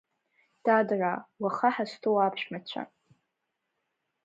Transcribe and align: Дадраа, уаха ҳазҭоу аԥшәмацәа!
Дадраа, 0.63 1.15
уаха 1.41 1.69
ҳазҭоу 1.75 2.17
аԥшәмацәа! 2.17 2.83